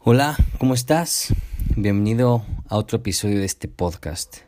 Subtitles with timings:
[0.00, 1.34] Hola, ¿cómo estás?
[1.74, 4.38] Bienvenido a otro episodio de este podcast.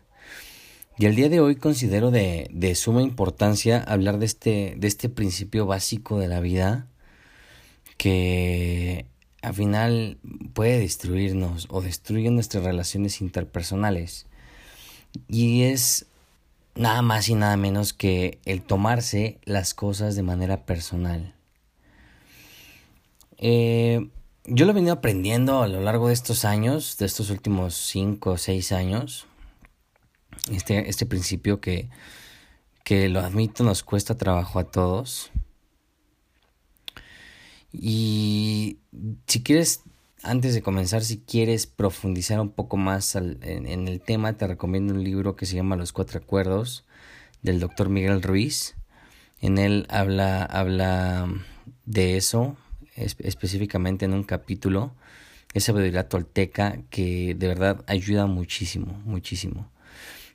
[0.97, 5.67] Y el día de hoy considero de, suma importancia hablar de este, de este principio
[5.67, 6.87] básico de la vida
[7.97, 9.07] que
[9.43, 10.19] al final
[10.55, 14.27] puede destruirnos o destruye nuestras relaciones interpersonales.
[15.27, 16.07] Y es
[16.77, 21.35] nada más y nada menos que el tomarse las cosas de manera personal.
[23.37, 24.09] Eh,
[24.45, 28.31] yo lo he venido aprendiendo a lo largo de estos años, de estos últimos 5
[28.31, 29.27] o 6 años.
[30.51, 31.91] Este, este principio que,
[32.85, 35.31] que lo admito nos cuesta trabajo a todos.
[37.73, 38.79] Y
[39.27, 39.83] si quieres,
[40.23, 44.95] antes de comenzar, si quieres profundizar un poco más en, en, el tema, te recomiendo
[44.95, 46.85] un libro que se llama Los Cuatro Acuerdos
[47.43, 48.77] del doctor Miguel Ruiz.
[49.41, 51.29] En él habla, habla
[51.87, 52.57] de eso,
[52.97, 54.93] específicamente en un capítulo,
[55.55, 59.69] esa sabiduría tolteca que de verdad ayuda muchísimo, muchísimo.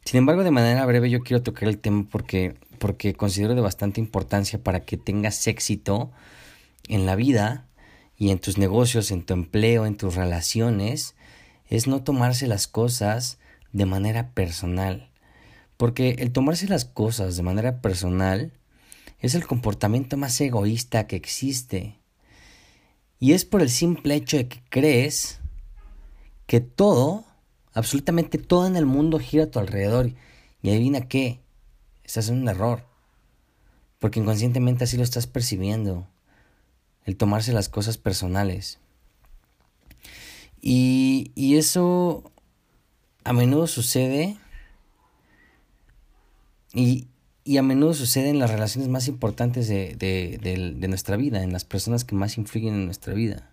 [0.03, 3.99] Sin embargo, de manera breve yo quiero tocar el tema porque, porque considero de bastante
[3.99, 6.11] importancia para que tengas éxito
[6.87, 7.65] en la vida
[8.17, 11.15] y en tus negocios, en tu empleo, en tus relaciones,
[11.67, 13.39] es no tomarse las cosas
[13.73, 15.09] de manera personal.
[15.77, 18.53] Porque el tomarse las cosas de manera personal
[19.19, 21.99] es el comportamiento más egoísta que existe.
[23.19, 25.39] Y es por el simple hecho de que crees
[26.47, 27.25] que todo,
[27.73, 30.11] absolutamente todo en el mundo gira a tu alrededor.
[30.61, 31.39] Y adivina qué,
[32.03, 32.85] estás en un error.
[33.99, 36.07] Porque inconscientemente así lo estás percibiendo.
[37.05, 38.79] El tomarse las cosas personales.
[40.61, 42.31] Y, y eso
[43.23, 44.37] a menudo sucede.
[46.73, 47.07] Y,
[47.47, 50.39] y a menudo sucede en las relaciones más importantes de, de,
[50.75, 53.51] de, nuestra vida, en las personas que más influyen en nuestra vida.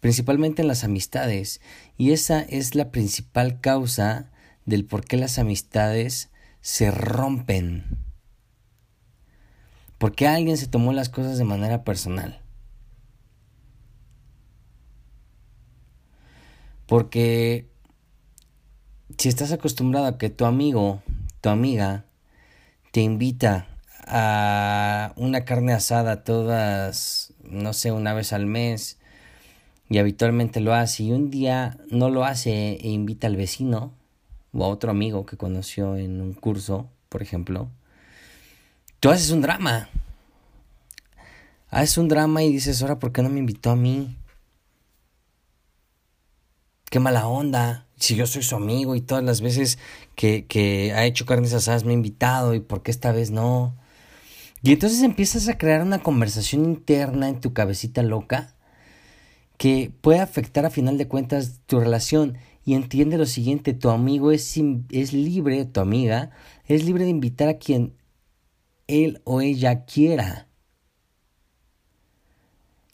[0.00, 1.62] Principalmente en las amistades.
[1.96, 4.30] Y esa es la principal causa
[4.66, 6.28] del por qué las amistades
[6.60, 7.96] se rompen.
[9.96, 12.42] Porque alguien se tomó las cosas de manera personal.
[16.84, 17.70] Porque
[19.16, 21.02] si estás acostumbrado a que tu amigo,
[21.40, 22.04] tu amiga,
[22.90, 23.66] te invita
[24.06, 28.98] a una carne asada todas, no sé, una vez al mes
[29.90, 33.92] y habitualmente lo hace y un día no lo hace e invita al vecino
[34.52, 37.68] o a otro amigo que conoció en un curso, por ejemplo,
[39.00, 39.88] tú haces un drama.
[41.70, 44.16] Haces un drama y dices, ahora, ¿por qué no me invitó a mí?
[46.90, 49.78] Qué mala onda si yo soy su amigo y todas las veces
[50.14, 53.76] que, que ha hecho carnes asadas me ha invitado y por qué esta vez no.
[54.62, 58.54] Y entonces empiezas a crear una conversación interna en tu cabecita loca
[59.56, 62.38] que puede afectar a final de cuentas tu relación.
[62.64, 64.54] Y entiende lo siguiente, tu amigo es,
[64.90, 66.30] es libre, tu amiga,
[66.66, 67.94] es libre de invitar a quien
[68.86, 70.48] él o ella quiera.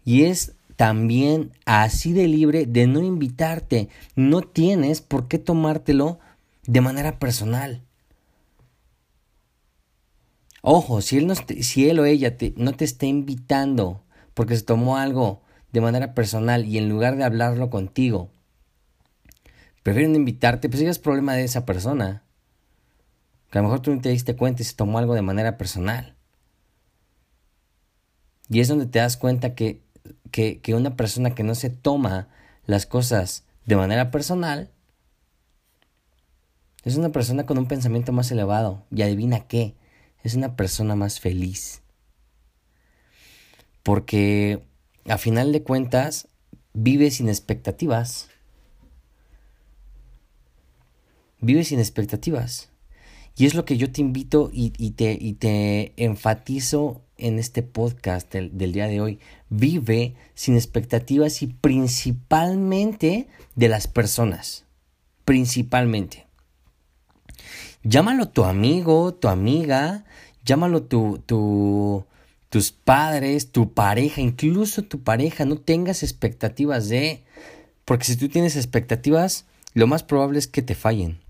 [0.04, 3.88] Y es también así de libre de no invitarte.
[4.16, 6.18] No tienes por qué tomártelo
[6.66, 7.82] de manera personal.
[10.62, 14.02] Ojo, si él, no si él o ella te, no te está invitando
[14.32, 15.42] porque se tomó algo
[15.72, 18.30] de manera personal y en lugar de hablarlo contigo,
[19.82, 22.22] prefieren invitarte, pues ya es problema de esa persona.
[23.50, 25.58] Que a lo mejor tú no te diste cuenta y se tomó algo de manera
[25.58, 26.16] personal.
[28.48, 29.83] Y es donde te das cuenta que
[30.34, 32.26] que, que una persona que no se toma
[32.66, 34.72] las cosas de manera personal
[36.82, 38.84] es una persona con un pensamiento más elevado.
[38.90, 39.76] Y adivina qué,
[40.24, 41.82] es una persona más feliz.
[43.84, 44.64] Porque
[45.08, 46.26] a final de cuentas
[46.72, 48.28] vive sin expectativas.
[51.40, 52.70] Vive sin expectativas.
[53.36, 57.62] Y es lo que yo te invito y, y, te, y te enfatizo en este
[57.62, 59.18] podcast del, día de hoy.
[59.48, 64.66] Vive sin expectativas y principalmente de las personas.
[65.24, 66.26] Principalmente.
[67.82, 70.04] Llámalo tu amigo, tu amiga,
[70.44, 72.04] llámalo tu, tu,
[72.50, 75.46] tus padres, tu pareja, incluso tu pareja.
[75.46, 77.24] No tengas expectativas de...
[77.86, 81.20] Porque si tú tienes expectativas, lo más probable es que te fallen.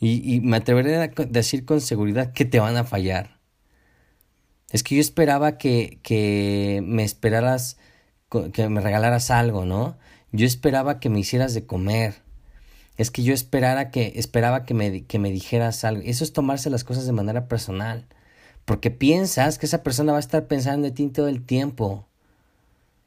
[0.00, 3.37] Y me atreveré a decir con seguridad que te van a fallar
[4.70, 7.78] es que yo esperaba que, que me esperaras,
[8.52, 9.96] que me regalaras algo, ¿no?
[10.30, 12.16] Yo esperaba que me hicieras de comer.
[12.98, 16.02] Es que yo esperara que, esperaba que me, que me dijeras algo.
[16.04, 18.06] Eso es tomarse las cosas de manera personal.
[18.64, 22.06] Porque piensas que esa persona va a estar pensando en ti todo el tiempo.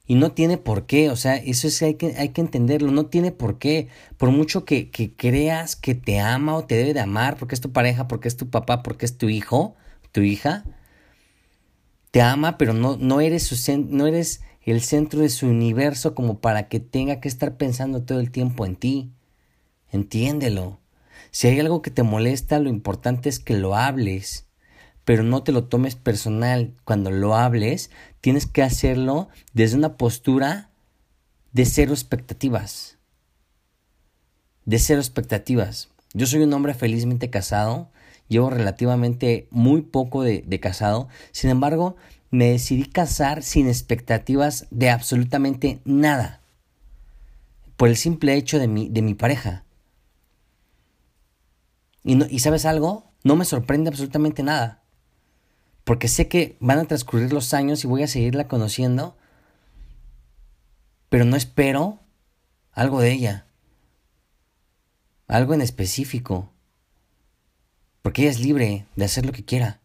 [0.07, 3.05] Y no tiene por qué, o sea, eso es hay que, hay que entenderlo, no
[3.05, 3.87] tiene por qué.
[4.17, 7.61] Por mucho que, que creas que te ama o te debe de amar, porque es
[7.61, 9.75] tu pareja, porque es tu papá, porque es tu hijo,
[10.11, 10.65] tu hija,
[12.11, 16.39] te ama, pero no, no, eres, su, no eres el centro de su universo como
[16.39, 19.11] para que tenga que estar pensando todo el tiempo en ti.
[19.91, 20.79] Entiéndelo.
[21.31, 24.45] Si hay algo que te molesta, lo importante es que lo hables,
[25.05, 26.75] pero no te lo tomes personal.
[26.83, 30.69] Cuando lo hables, tienes que hacerlo desde una postura
[31.53, 32.97] de cero expectativas.
[34.65, 35.89] De cero expectativas.
[36.13, 37.89] Yo soy un hombre felizmente casado,
[38.31, 41.97] llevo relativamente muy poco de, casado, sin embargo,
[42.31, 46.39] me decidí casar sin expectativas de absolutamente nada,
[47.75, 49.65] por el simple hecho de mi, de mi pareja.
[52.03, 54.81] Y, no, y sabes algo, no me sorprende absolutamente nada.
[55.83, 59.17] Porque sé que van a transcurrir los años y voy a seguirla conociendo.
[61.09, 61.99] Pero no espero
[62.71, 63.45] algo de ella.
[65.27, 66.50] Algo en específico.
[68.01, 69.79] Porque ella es libre de hacer lo que quiera.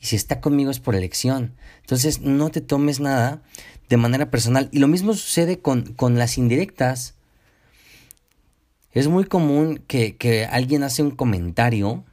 [0.00, 1.54] Y si está conmigo es por elección.
[1.80, 3.42] Entonces no te tomes nada
[3.88, 4.68] de manera personal.
[4.72, 7.14] Y lo mismo sucede con, con las indirectas.
[8.92, 12.04] Es muy común que, que alguien hace un comentario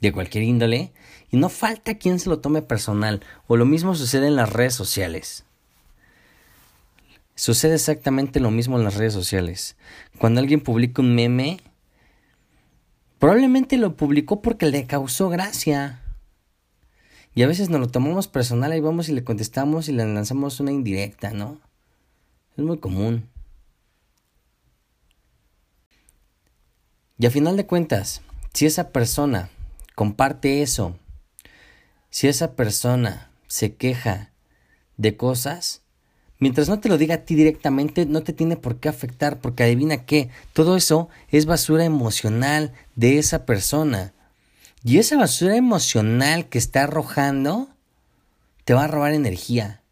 [0.00, 0.92] de cualquier índole
[1.30, 3.22] y no falta quien se lo tome personal.
[3.46, 5.44] O lo mismo sucede en las redes sociales.
[7.34, 9.76] Sucede exactamente lo mismo en las redes sociales.
[10.18, 11.60] Cuando alguien publica un meme,
[13.18, 16.02] probablemente lo publicó porque le causó gracia.
[17.34, 20.58] Y a veces nos lo tomamos personal, y vamos y le contestamos y le lanzamos
[20.60, 21.60] una indirecta, ¿no?
[22.56, 23.28] Es muy común.
[27.18, 28.22] Y a final de cuentas,
[28.52, 29.50] si esa persona
[29.94, 30.98] comparte eso,
[32.10, 34.32] si esa persona se queja
[34.96, 35.82] de cosas,
[36.38, 39.64] mientras no te lo diga a ti directamente, no te tiene por qué afectar, porque
[39.64, 44.12] adivina qué, todo eso es basura emocional de esa persona.
[44.84, 47.68] Y esa basura emocional que está arrojando
[48.64, 49.82] te va a robar energía.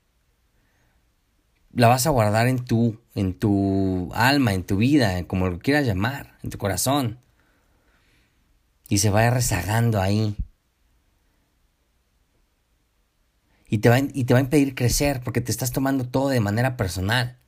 [1.73, 5.87] La vas a guardar en tu, en tu alma, en tu vida, como lo quieras
[5.87, 7.19] llamar, en tu corazón.
[8.89, 10.37] Y se va rezagando ahí.
[13.75, 16.39] Y te, va, y te va a impedir crecer porque te estás tomando todo de
[16.39, 17.39] manera personal.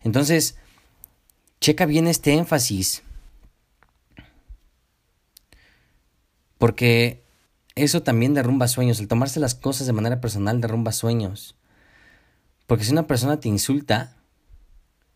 [0.00, 0.56] Entonces,
[1.60, 3.04] checa bien este énfasis.
[6.58, 7.22] Porque
[7.76, 8.98] eso también derrumba sueños.
[8.98, 11.54] El tomarse las cosas de manera personal derrumba sueños.
[12.66, 14.16] Porque si una persona te insulta,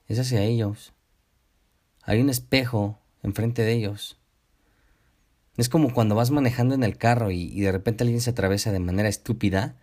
[0.07, 0.93] es hacia ellos.
[2.03, 4.17] Hay un espejo enfrente de ellos.
[5.57, 8.79] Es como cuando vas manejando en el carro y, de repente alguien se atraviesa de
[8.79, 9.77] manera estúpida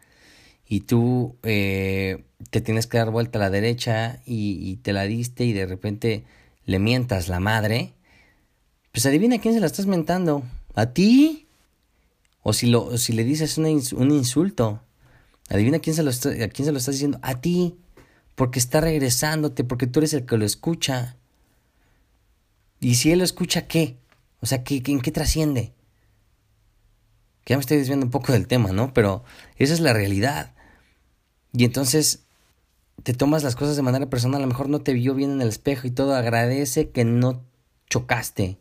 [0.67, 5.45] y tú eh, te tienes que dar vuelta a la derecha y, te la diste
[5.45, 6.25] y de repente
[6.65, 7.93] le mientas la madre.
[8.91, 10.43] Pues adivina quién se la estás mentando.
[10.75, 11.47] ¿A ti?
[12.43, 14.81] O si, lo, si le dices un insulto,
[15.49, 17.19] adivina quién se lo está, a quién se lo estás diciendo.
[17.23, 17.75] A ti,
[18.35, 21.17] porque está regresándote, porque tú eres el que lo escucha.
[22.79, 23.97] Y si él lo escucha, ¿qué?
[24.43, 25.73] O sea, ¿qué, ¿en qué trasciende?
[27.45, 28.93] Que ya me estoy desviando un poco del tema, ¿no?
[28.93, 29.23] Pero
[29.55, 30.53] esa es la realidad.
[31.53, 32.25] Y entonces
[33.03, 35.41] te tomas las cosas de manera personal, a lo mejor no te vio bien en
[35.41, 37.41] el espejo y todo, agradece que no
[37.89, 38.59] chocaste.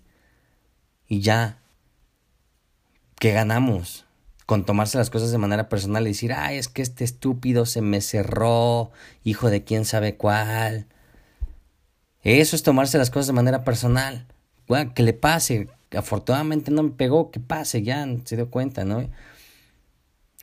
[1.08, 1.58] Y ya,
[3.18, 4.04] ¿Qué ganamos
[4.46, 7.80] con tomarse las cosas de manera personal y decir, ay, es que este estúpido se
[7.80, 8.92] me cerró,
[9.24, 10.86] hijo de quién sabe cuál.
[12.22, 14.26] Eso es tomarse las cosas de manera personal.
[14.94, 15.68] Que le pase.
[15.96, 19.08] Afortunadamente no me pegó, que pase, ya se dio cuenta, ¿no?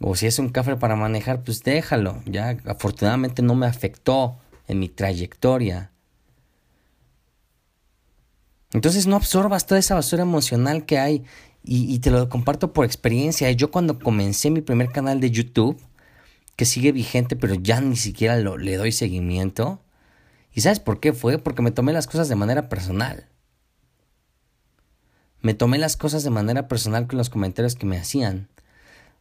[0.02, 2.22] O si es un café para manejar, pues déjalo.
[2.26, 5.92] Ya afortunadamente no me afectó en mi trayectoria.
[8.72, 11.24] Entonces no absorbas toda esa basura emocional que hay
[11.64, 13.52] y, te lo comparto por experiencia.
[13.52, 15.82] Yo cuando comencé mi primer canal de YouTube,
[16.56, 19.82] que sigue vigente, pero ya ni siquiera lo, le doy seguimiento.
[20.54, 21.38] ¿Y sabes por qué fue?
[21.38, 23.29] Porque me tomé las cosas de manera personal.
[25.42, 28.48] Me tomé las cosas de manera personal con los comentarios que me hacían.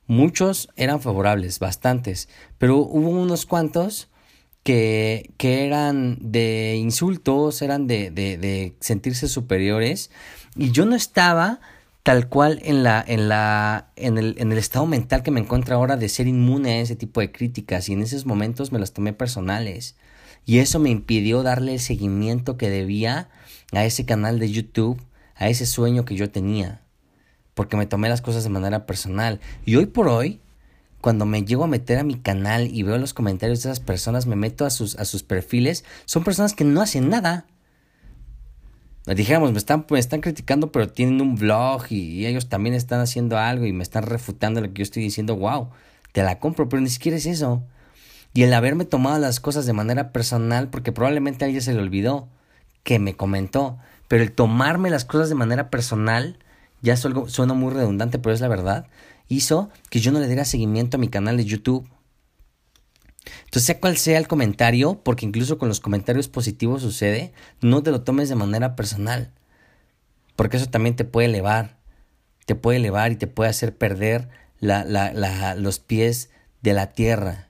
[0.07, 4.09] Muchos eran favorables, bastantes, pero hubo unos cuantos
[4.63, 10.11] que, que eran de insultos, eran de, de, de sentirse superiores,
[10.57, 11.61] y yo no estaba
[12.03, 15.75] tal cual en la en la en el, en el estado mental que me encuentro
[15.75, 18.95] ahora de ser inmune a ese tipo de críticas y en esos momentos me las
[18.95, 19.95] tomé personales
[20.47, 23.29] y eso me impidió darle el seguimiento que debía
[23.73, 24.99] a ese canal de YouTube,
[25.39, 26.83] a ese sueño que yo tenía,
[27.55, 30.41] porque me tomé las cosas de manera personal y hoy por hoy
[31.01, 34.27] cuando me llego a meter a mi canal y veo los comentarios de esas personas,
[34.27, 37.47] me meto a sus, a sus perfiles, son personas que no hacen nada.
[39.07, 43.01] Dijéramos, me están, me están criticando, pero tienen un blog y, y, ellos también están
[43.01, 45.37] haciendo algo y me están refutando lo que yo estoy diciendo.
[45.37, 45.71] Wow,
[46.13, 47.63] te la compro, pero ni siquiera es eso.
[48.35, 51.81] Y el haberme tomado las cosas de manera personal, porque probablemente a alguien se le
[51.81, 52.29] olvidó
[52.83, 56.39] que me comentó, pero el tomarme las cosas de manera personal,
[56.81, 58.87] ya suena muy redundante, pero es la verdad,
[59.29, 61.89] hizo que yo no le diera seguimiento a mi canal de YouTube.
[63.45, 67.91] Entonces, sea cual sea el comentario, porque incluso con los comentarios positivos sucede, no te
[67.91, 69.33] lo tomes de manera personal.
[70.35, 71.79] Porque eso también te puede elevar.
[72.47, 74.29] Te puede elevar y te puede hacer perder
[74.61, 76.31] la, la, los pies
[76.63, 77.48] de la tierra.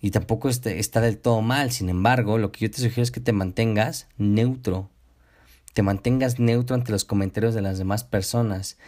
[0.00, 1.72] Y tampoco este, está del todo mal.
[1.72, 4.90] Sin embargo, lo que yo te sugiero es que te mantengas neutro.
[5.74, 8.78] Te mantengas neutro ante los comentarios de las demás personas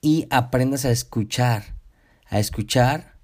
[0.00, 1.74] y aprendas a escuchar,
[2.28, 3.16] a escuchar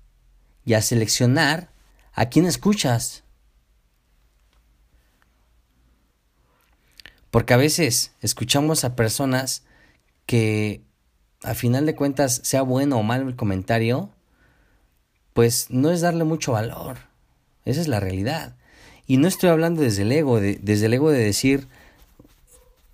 [0.65, 1.71] y a seleccionar
[2.13, 3.25] a quién escuchas.
[7.31, 9.65] Porque a veces escuchamos a personas
[10.27, 10.83] que
[11.43, 14.11] a final de cuentas, sea bueno o malo el comentario,
[15.35, 17.13] pues no es darle mucho valor.
[17.64, 18.56] Esa es la realidad.
[19.06, 21.68] Y no estoy hablando desde el ego, desde el ego de decir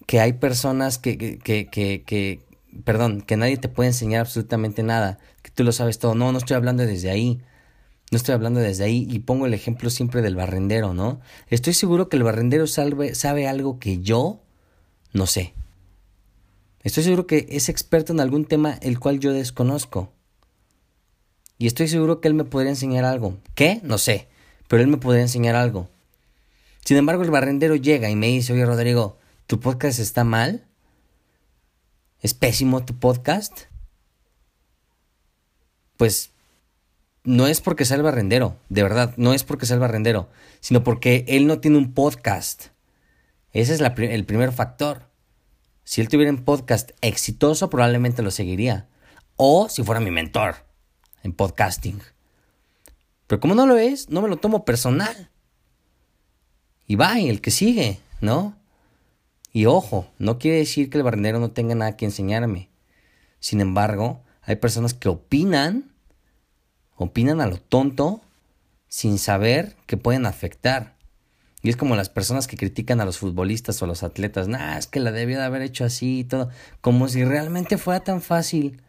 [0.07, 2.41] que hay personas que, que, que, que,
[2.85, 6.15] perdón, que nadie te puede enseñar absolutamente nada, que tú lo sabes todo.
[6.15, 7.41] No, no estoy hablando desde ahí.
[8.11, 11.21] No estoy hablando desde ahí y pongo el ejemplo siempre del barrendero, ¿no?
[11.49, 14.41] Estoy seguro que el barrendero sabe, sabe algo que yo
[15.13, 15.55] no sé.
[16.83, 20.13] Estoy seguro que es experto en algún tema el cual yo desconozco.
[21.59, 23.37] Y estoy seguro que él me podría enseñar algo.
[23.55, 23.81] ¿Qué?
[23.83, 24.29] No sé.
[24.71, 25.91] Pero él me podría enseñar algo.
[26.85, 30.65] Sin embargo, el barrendero llega y me dice, oye Rodrigo, ¿tu podcast está mal?
[32.21, 33.63] ¿Es pésimo tu podcast?
[35.97, 36.31] Pues
[37.25, 40.29] no es porque sea el barrendero, de verdad, no es porque sea el barrendero,
[40.61, 42.67] sino porque él no tiene un podcast.
[43.53, 45.11] Ese es el primer factor.
[45.83, 48.87] Si él tuviera un podcast exitoso, probablemente lo seguiría.
[49.35, 50.65] O si fuera mi mentor
[51.25, 52.01] en podcasting.
[53.31, 55.31] Pero como no lo es, no me lo tomo personal.
[56.89, 58.57] Y va, y el que sigue, ¿no?
[59.53, 62.71] Y ojo, no quiere decir que el barrendero no tenga nada que enseñarme.
[63.39, 65.93] Sin embargo, hay personas que opinan,
[66.97, 68.21] opinan a lo tonto,
[68.89, 70.97] sin saber que pueden afectar.
[71.63, 74.49] Y es como las personas que critican a los futbolistas o a los atletas.
[74.49, 76.51] Nah, es que la debía de haber hecho así y todo.
[76.81, 78.83] Como si realmente fuera tan fácil.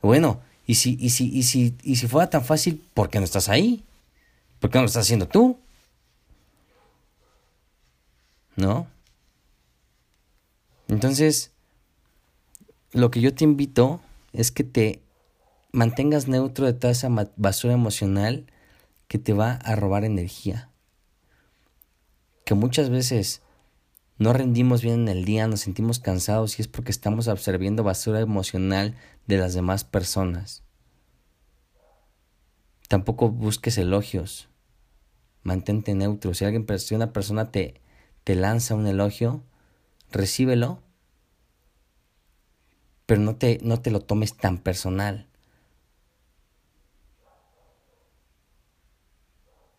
[0.00, 3.24] Bueno, y si, y si, y si, y si fuera tan fácil, ¿por qué no
[3.24, 3.84] estás ahí?
[4.58, 5.58] ¿Por qué no lo estás haciendo tú?
[8.56, 8.88] ¿No?
[10.88, 11.52] Entonces,
[12.92, 14.00] lo que yo te invito
[14.32, 15.02] es que te
[15.72, 18.46] mantengas neutro de toda esa basura emocional
[19.08, 20.70] que te va a robar energía.
[22.44, 23.42] Que muchas veces
[24.18, 28.20] no rendimos bien en el día, nos sentimos cansados y es porque estamos absorbiendo basura
[28.20, 28.94] emocional
[29.26, 30.62] de las demás personas.
[32.88, 34.48] Tampoco busques elogios.
[35.42, 36.34] Mantente neutro.
[36.34, 37.80] Si alguien, si una persona te,
[38.24, 39.42] te lanza un elogio,
[40.10, 40.82] recíbelo,
[43.04, 45.28] pero no te, no te lo tomes tan personal.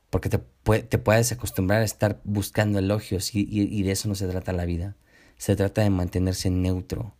[0.10, 0.40] Porque te,
[0.84, 4.66] te puedes acostumbrar a estar buscando elogios y, y, de eso no se trata la
[4.66, 4.96] vida.
[5.38, 7.14] Se trata de mantenerse neutro.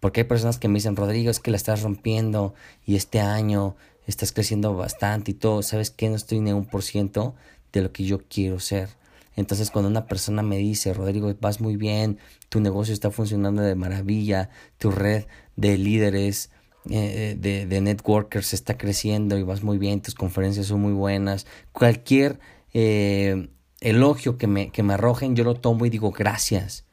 [0.00, 3.76] Porque hay personas que me dicen, Rodrigo, es que la estás rompiendo y este año
[4.06, 5.62] estás creciendo bastante y todo.
[5.62, 6.08] ¿Sabes qué?
[6.08, 7.34] No estoy ni un por ciento
[7.72, 8.90] de lo que yo quiero ser.
[9.36, 13.74] Entonces cuando una persona me dice, Rodrigo, vas muy bien, tu negocio está funcionando de
[13.74, 15.26] maravilla, tu red
[15.56, 16.50] de líderes,
[16.90, 21.46] eh, de, de, networkers está creciendo y vas muy bien, tus conferencias son muy buenas,
[21.72, 22.38] cualquier
[22.74, 23.48] eh,
[23.80, 26.84] elogio que me, que me arrojen, yo lo tomo y digo gracias.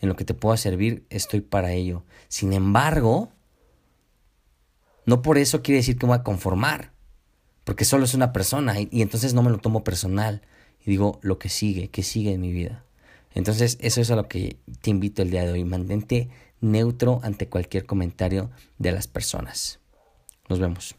[0.00, 2.04] En lo que te pueda servir, estoy para ello.
[2.28, 3.32] Sin embargo,
[5.06, 6.92] no por eso quiere decir que me voy a conformar,
[7.64, 10.42] porque solo es una persona y, y entonces no me lo tomo personal
[10.84, 12.86] y digo lo que sigue, que sigue en mi vida.
[13.36, 15.62] Entonces, eso es a lo que te invito el día de hoy.
[15.62, 19.80] Mantente neutro ante cualquier comentario de las personas.
[20.48, 20.96] Nos vemos.